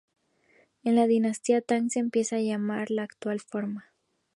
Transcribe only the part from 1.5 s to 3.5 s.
Tang se empieza a llamar de la actual